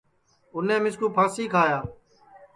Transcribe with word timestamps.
اُنے 0.53 0.75
مِسکُو 0.83 1.07
پھانٚسی 1.15 1.43
کھایا 1.51 1.79